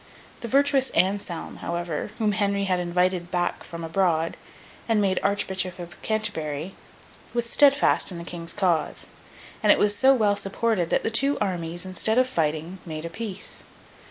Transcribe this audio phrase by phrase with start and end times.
[0.39, 4.35] The virtuous Anselm, however, whom Henry had invited back from abroad,
[4.89, 6.73] and made Archbishop of Canterbury,
[7.35, 9.05] was steadfast in the King's cause;
[9.61, 13.11] and it was so well supported that the two armies, instead of fighting, made a
[13.11, 13.63] peace.